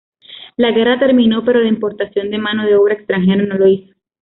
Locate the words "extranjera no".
2.95-3.53